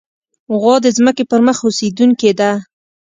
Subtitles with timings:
[0.59, 2.51] غوا د ځمکې پر مخ اوسېدونکې ده.